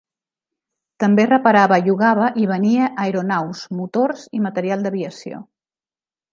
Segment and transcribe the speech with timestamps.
[1.03, 5.47] També reparava, llogava i venia aeronaus, motors i material d'aviació.